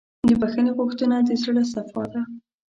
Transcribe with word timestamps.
د 0.27 0.29
بښنې 0.41 0.71
غوښتنه 0.79 1.15
د 1.27 1.29
زړۀ 1.41 1.63
صفا 1.73 2.03
ده. 2.13 2.21